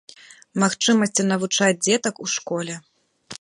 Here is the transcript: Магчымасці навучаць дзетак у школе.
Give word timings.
Магчымасці 0.63 1.25
навучаць 1.31 1.79
дзетак 1.85 2.15
у 2.25 2.31
школе. 2.37 2.81